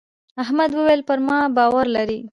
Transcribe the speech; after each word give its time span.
احمد 0.43 0.71
وويل: 0.77 1.01
پر 1.07 1.17
ما 1.27 1.37
باور 1.57 1.85
لرې. 1.95 2.19